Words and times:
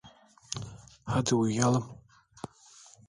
Hadi 1.03 1.35
uyuyalım. 1.35 1.97